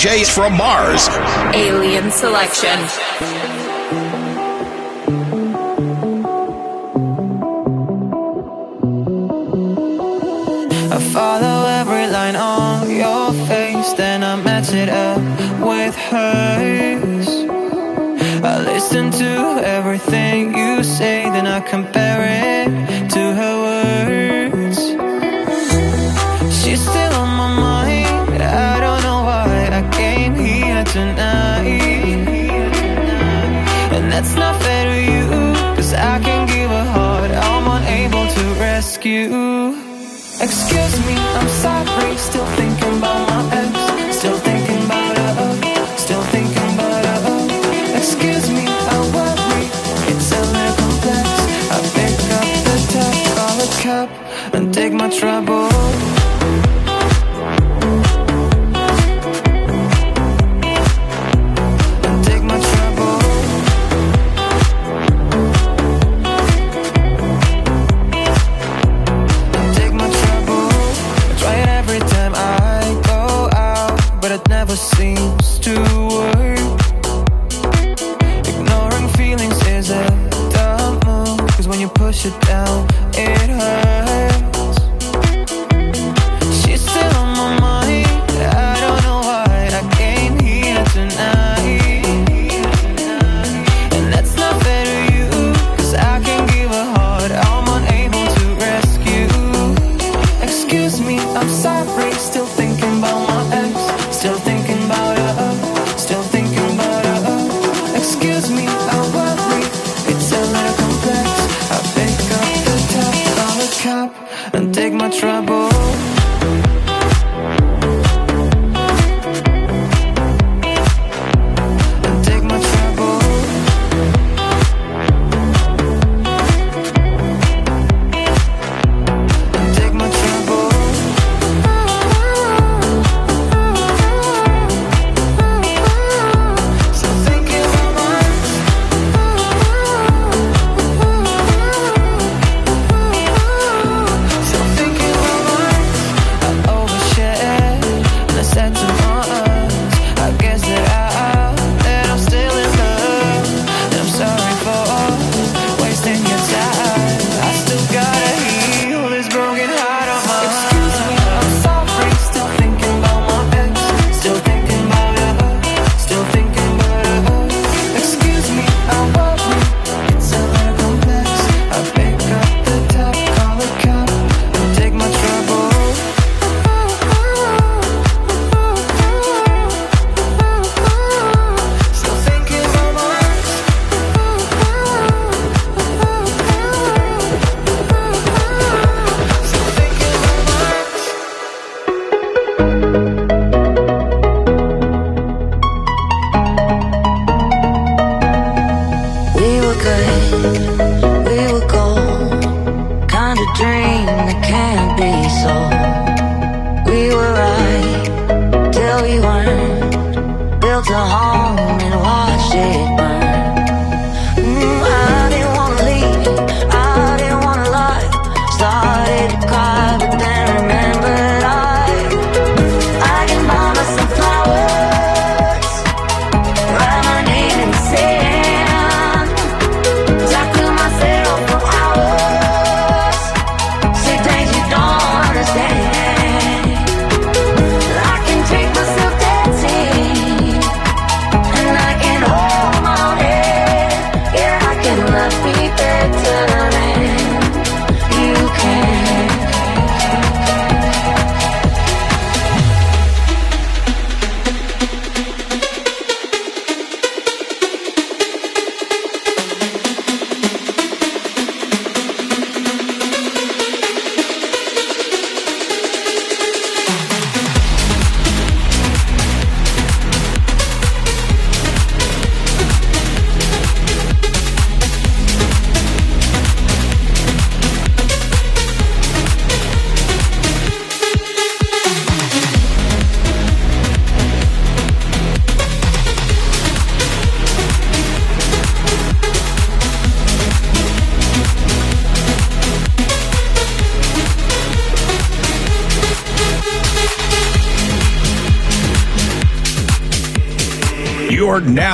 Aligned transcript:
DJs 0.00 0.30
from 0.34 0.56
Mars. 0.56 1.08
Alien 1.54 2.10
Selection. 2.10 2.78
I 10.90 10.98
follow 11.12 11.66
every 11.68 12.06
line 12.06 12.34
on 12.34 12.88
your 12.88 13.32
face, 13.46 13.92
then 13.92 14.24
I 14.24 14.36
match 14.36 14.72
it 14.72 14.88
up 14.88 15.18
with 15.60 15.94
hers. 15.94 17.28
I 18.42 18.62
listen 18.62 19.10
to 19.10 19.60
everything 19.62 20.56
you 20.56 20.82
say, 20.82 21.24
then 21.24 21.46
I 21.46 21.60
compare 21.60 22.22
it 22.64 22.79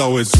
so 0.00 0.16
it's 0.16 0.39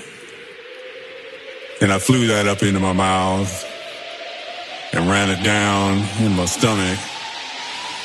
And 1.81 1.91
I 1.91 1.97
flew 1.97 2.27
that 2.27 2.47
up 2.47 2.61
into 2.61 2.79
my 2.79 2.93
mouth 2.93 3.65
and 4.93 5.09
ran 5.09 5.31
it 5.31 5.43
down 5.43 5.97
in 6.23 6.35
my 6.35 6.45
stomach. 6.45 6.99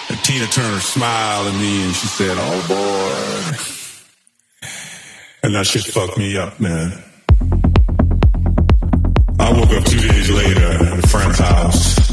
And 0.09 0.19
Tina 0.25 0.47
Turner 0.47 0.81
smiled 0.81 1.49
at 1.49 1.55
me 1.61 1.85
and 1.85 1.95
she 1.95 2.07
said, 2.07 2.39
Oh 2.41 2.65
boy. 2.69 3.59
And 5.43 5.55
that 5.55 5.67
shit 5.67 5.85
fucked 5.85 6.17
me 6.17 6.39
up, 6.39 6.59
man. 6.59 7.05
I 9.39 9.53
woke 9.53 9.71
up 9.71 9.85
two 9.85 10.01
days 10.01 10.31
later 10.31 10.73
at 10.73 11.05
a 11.05 11.09
friend's 11.09 11.39
house. 11.39 12.06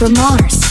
From 0.00 0.14
Mars. 0.14 0.70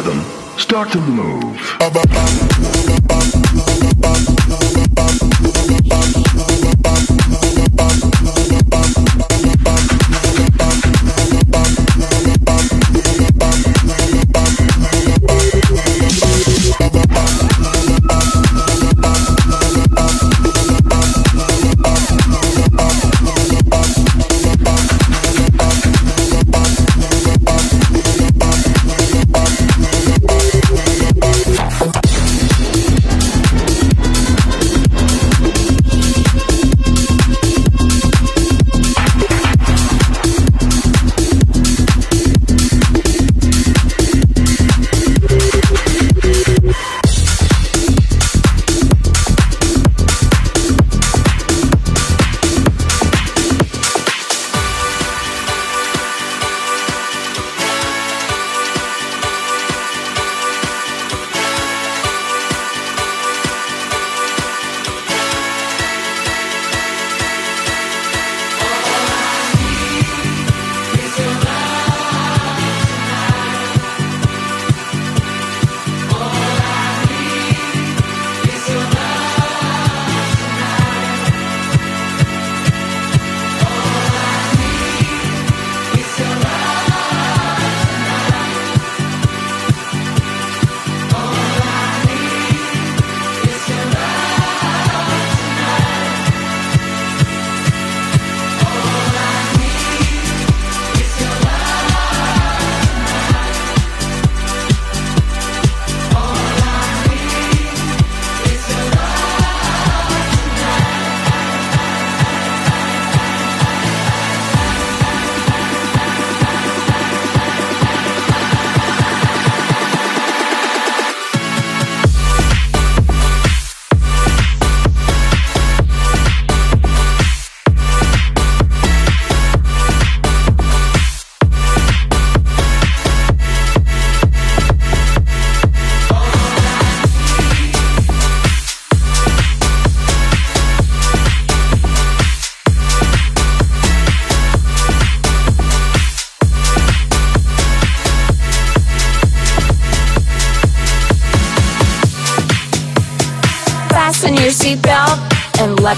Rhythm, 0.00 0.24
start 0.56 0.90
to 0.92 0.98
move. 1.00 1.40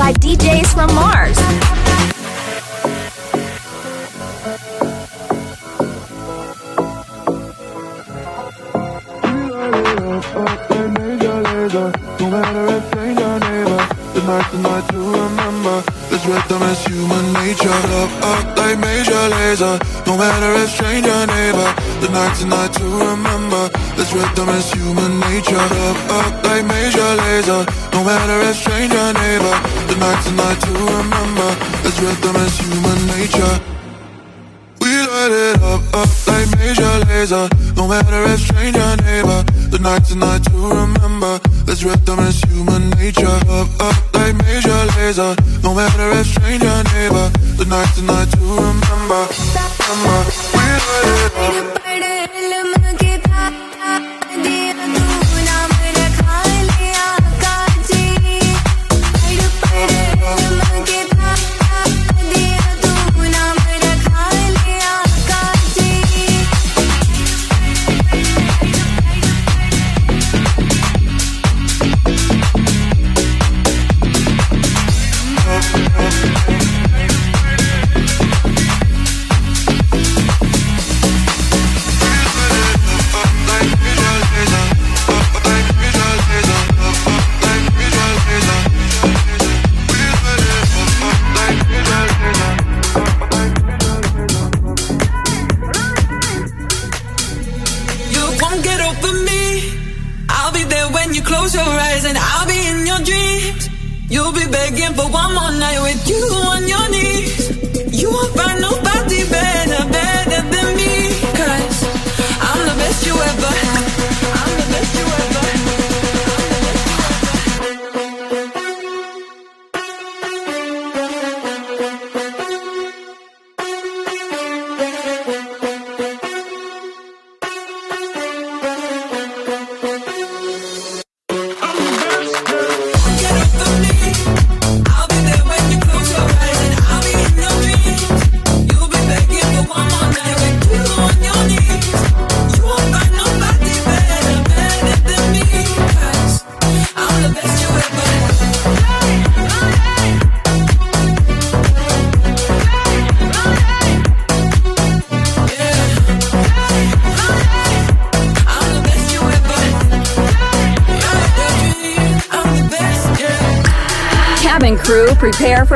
by 0.00 0.14
DJ 0.14 0.49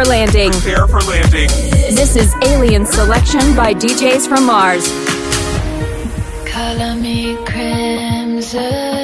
landing. 0.05 0.53
Prepare 0.53 0.87
for 0.87 1.01
landing. 1.01 1.49
This 1.95 2.17
is 2.17 2.35
Alien 2.43 2.87
Selection 2.87 3.55
by 3.55 3.75
DJs 3.75 4.29
from 4.29 4.47
Mars. 4.47 4.89
Color 6.47 6.95
me 6.97 7.37
crimson. 7.45 9.04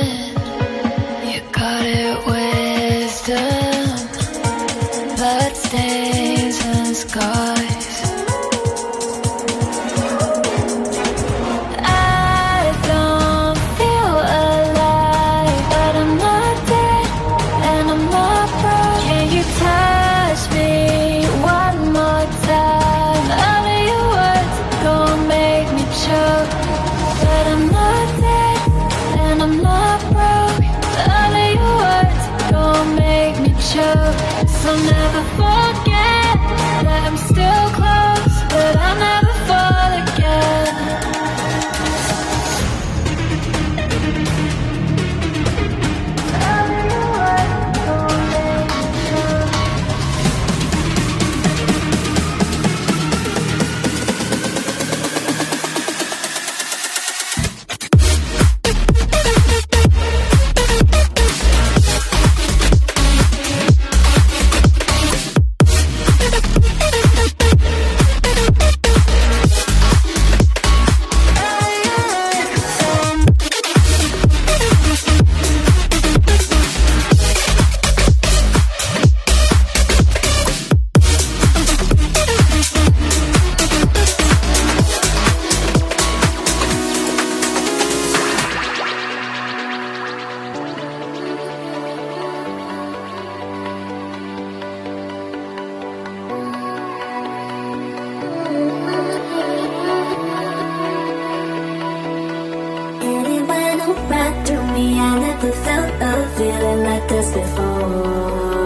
like 107.08 107.34
before. 107.34 108.60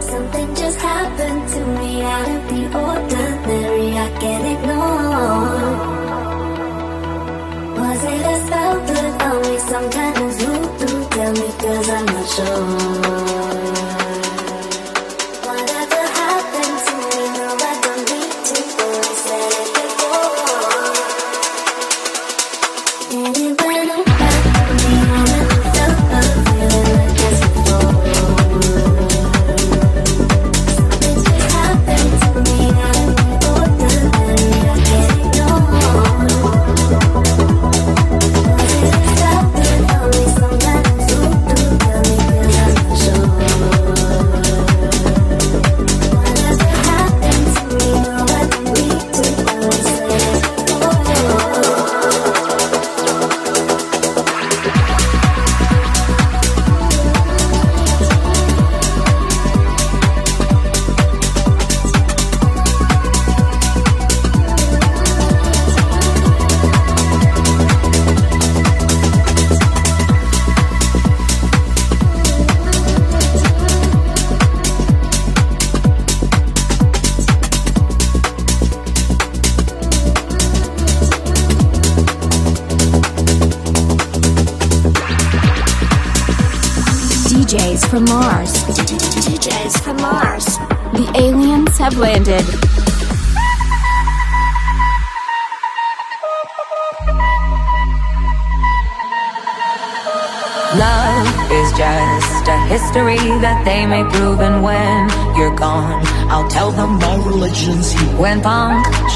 Something 0.00 0.54
just 0.54 0.78
happened 0.80 1.48
to 1.48 1.60
me 1.78 2.02
out 2.02 2.28
of 2.28 2.48
the 2.48 2.62
ordinary. 2.78 3.98
I 3.98 4.08
can't 4.20 4.46
ignore. 4.54 5.70
Was 7.78 8.04
it 8.04 8.26
a 8.32 8.36
spell 8.46 8.76
put 8.86 9.22
on 9.28 9.36
me? 9.42 9.58
Some 9.58 9.90
kind 9.90 10.16
of 10.24 10.30
voodoo? 10.38 11.08
Tell 11.10 11.32
me, 11.32 11.48
cause 11.58 11.88
I'm 11.90 12.06
not 12.06 12.28
sure. 12.28 12.79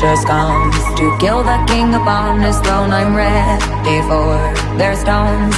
Punctures 0.05 0.24
comes 0.24 0.76
to 0.98 1.16
kill 1.18 1.42
the 1.42 1.59
king 1.66 1.94
upon 1.94 2.40
his 2.40 2.59
throne, 2.61 2.90
I'm 2.90 3.14
ready 3.14 3.98
for 4.09 4.36
their 4.76 4.96
stones. 4.96 5.57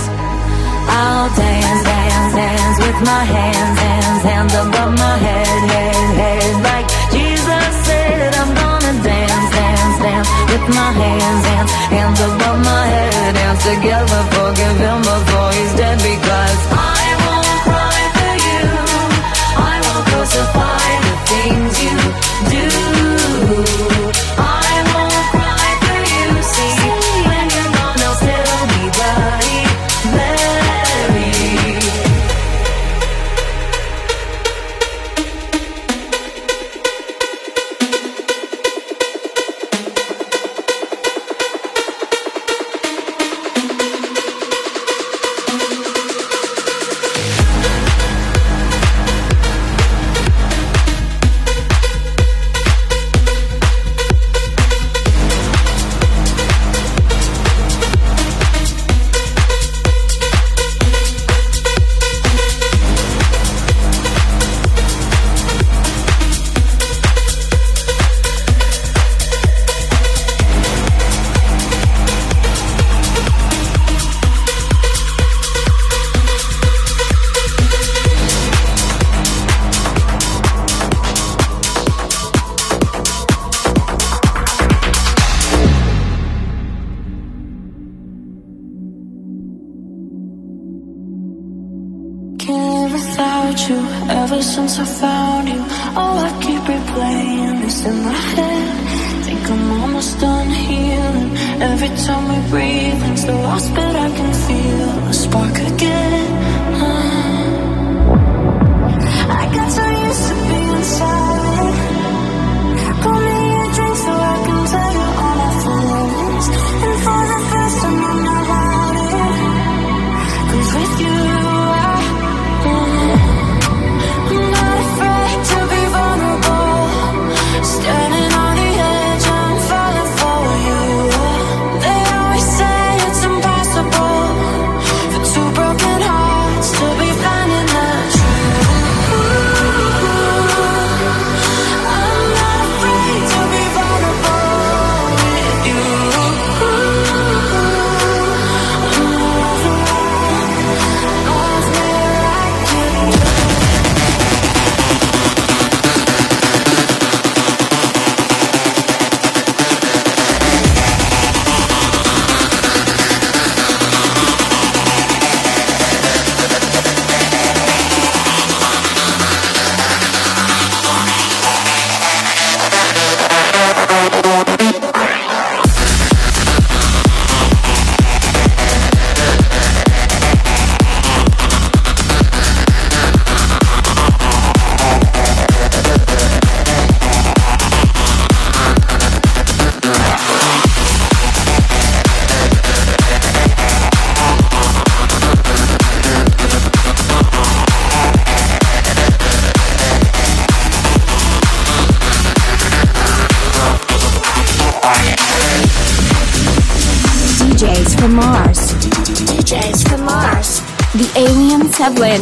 I'll 0.88 1.28
dance, 1.34 1.82
dance, 1.82 2.34
dance 2.34 2.78
with 2.78 2.98
my 3.02 3.24
hands, 3.24 3.78
hands, 3.78 4.22
hands 4.22 4.54
above 4.54 4.92
my 4.94 5.16
head, 5.18 5.60
head, 5.74 6.10
head. 6.22 6.52
Like 6.62 6.86
Jesus 7.10 7.72
said, 7.86 8.34
I'm 8.34 8.54
gonna 8.54 8.94
dance, 9.02 9.48
dance, 9.50 9.98
dance 10.06 10.28
with 10.50 10.66
my 10.74 10.90
hands, 10.94 11.42
hands, 11.50 11.70
hands 11.90 12.20
above 12.20 12.58
my 12.62 12.86
head. 12.86 13.34
Dance 13.34 13.62
together, 13.66 14.20
forgive 14.36 14.76
him 14.78 15.00
before 15.02 15.50
he's 15.58 15.74
dead 15.74 15.98
because 15.98 16.60
I 16.70 17.02
won't 17.24 17.60
cry 17.66 18.00
for 18.16 18.34
you. 18.46 18.62
I 19.58 19.74
won't 19.84 20.04
crucify 20.06 20.86
the 21.06 21.14
things 21.30 21.72
you 21.82 21.95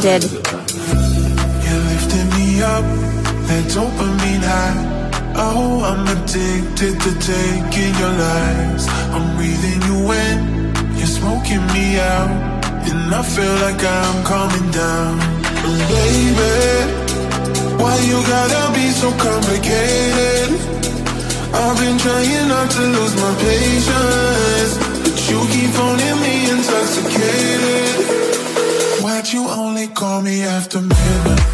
aliens. 0.04 0.32
You're 1.64 1.84
lifting 1.90 2.28
me 2.36 2.62
up, 2.62 2.84
that 3.48 3.64
dopamine 3.74 4.44
high. 4.44 5.02
Oh, 5.36 5.82
I'm 5.82 6.06
addicted 6.14 6.94
to 7.04 7.10
taking 7.32 7.92
your 8.02 8.14
lies. 8.24 8.84
I'm 9.14 9.36
breathing 9.36 9.80
you 9.88 9.98
in, 10.12 10.36
you're 10.96 11.14
smoking 11.18 11.64
me 11.74 11.98
out. 11.98 12.30
And 12.88 13.14
I 13.14 13.22
feel 13.22 13.56
like 13.64 13.82
I'm 13.82 14.18
coming 14.24 14.70
down. 14.70 15.18
Baby, 15.90 16.54
why 17.80 17.96
you 18.10 18.18
gotta 18.34 18.62
be 18.76 18.86
so 18.90 19.08
complicated? 19.26 20.50
I've 21.54 21.78
been 21.78 21.96
trying 21.98 22.48
not 22.48 22.70
to 22.76 22.82
lose 22.96 23.14
my 23.16 23.32
patience, 23.40 24.72
but 25.02 25.16
you 25.30 25.38
keep 25.52 25.70
phoning 25.70 26.18
me 26.20 26.34
intoxicated. 26.50 27.93
Why'd 29.24 29.32
you 29.32 29.48
only 29.48 29.88
call 29.88 30.20
me 30.20 30.42
after 30.42 30.82
midnight? 30.82 31.53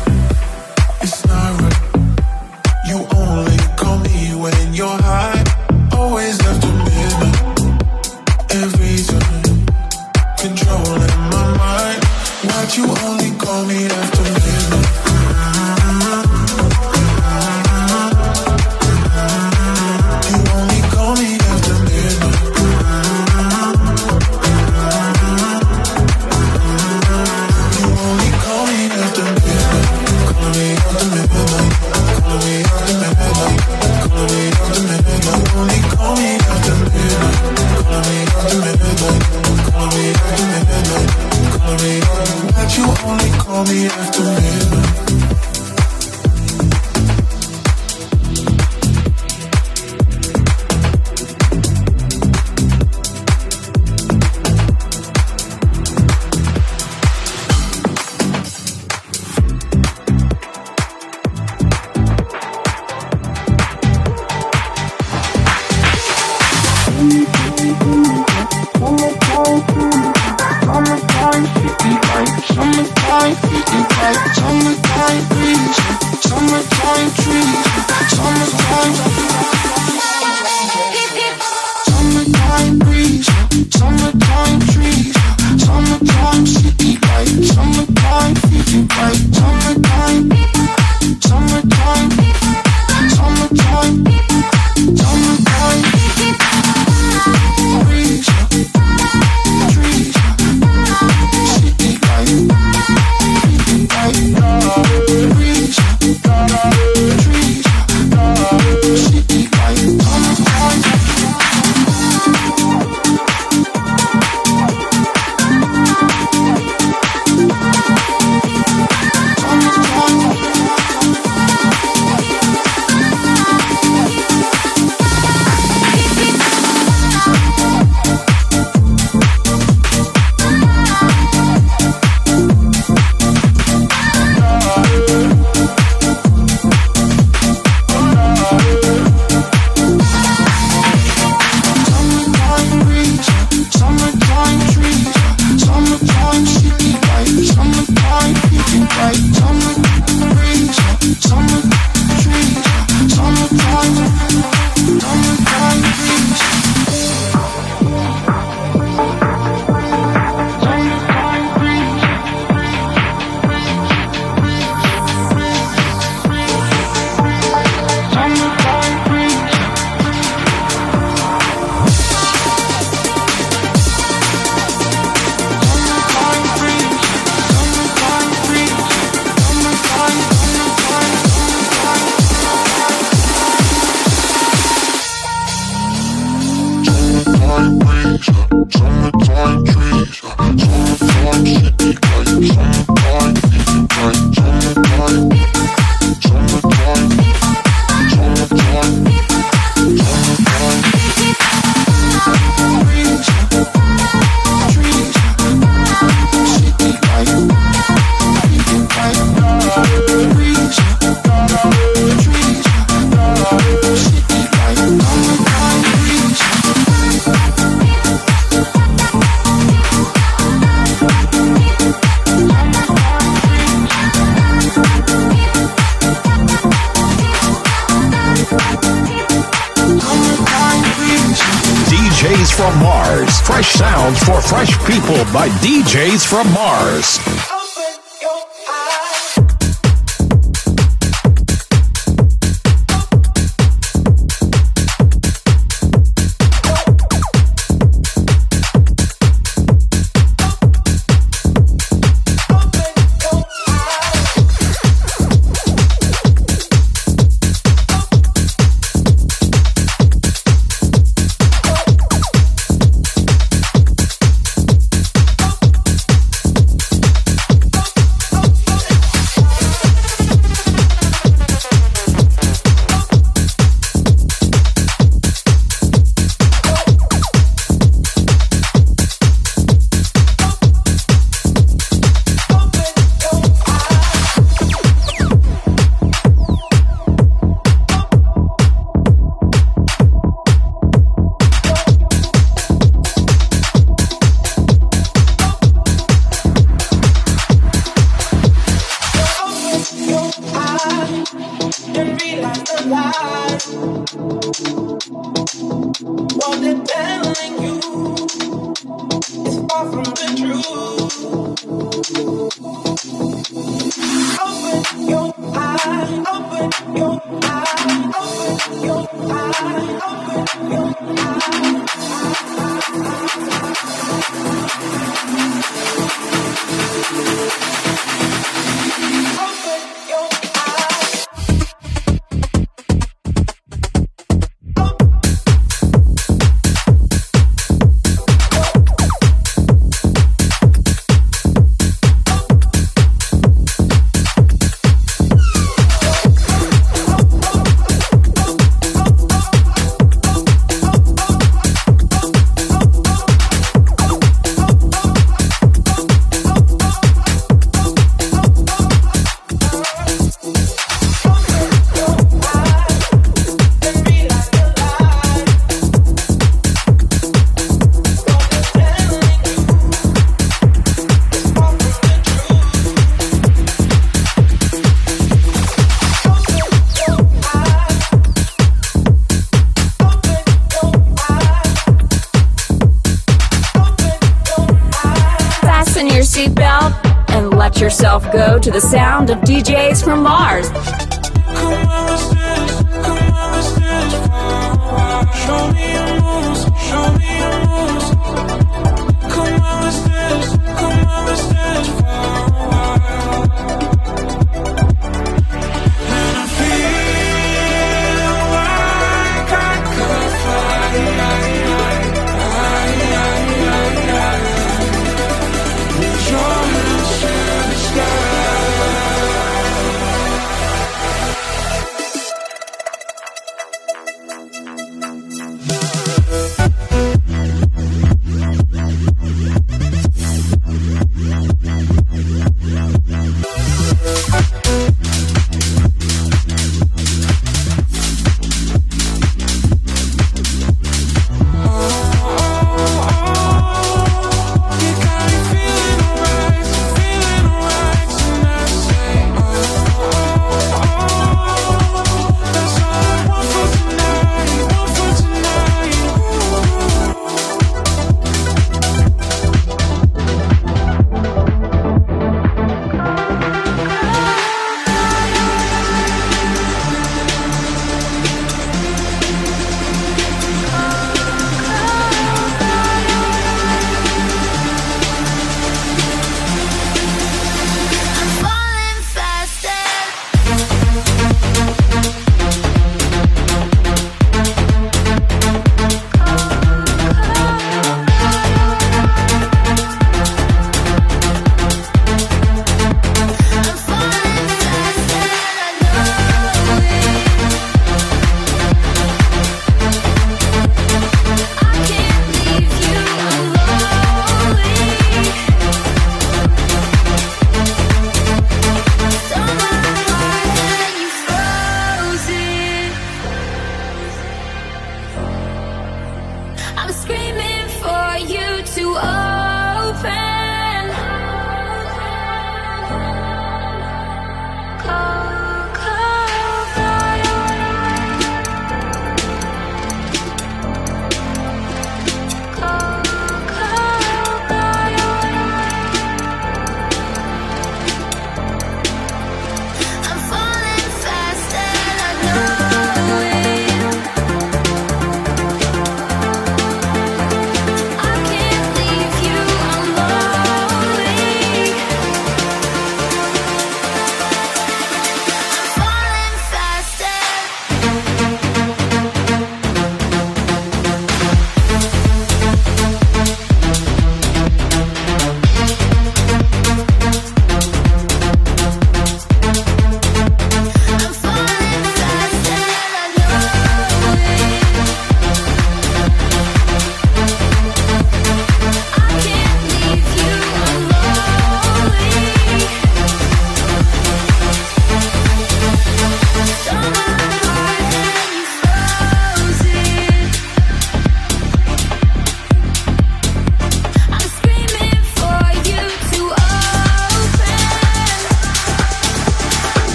Fresh 234.40 234.76
people 234.86 235.24
by 235.32 235.48
DJs 235.60 236.26
from 236.26 236.52
Mars. 236.52 237.49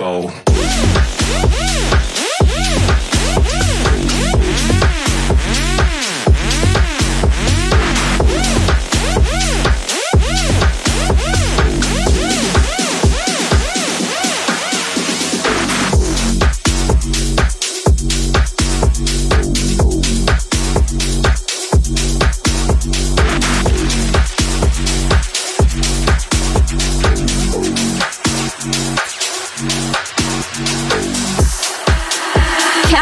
Go. 0.00 0.49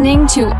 Listening 0.00 0.26
to 0.26 0.59